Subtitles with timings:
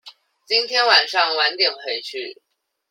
[0.47, 2.41] 今天晚上晚點回去